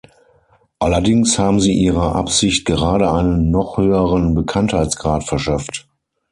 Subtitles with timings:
[0.79, 5.87] Allerdings haben Sie Ihrer Absicht gerade einen noch höheren Bekanntheitsgrad verschafft.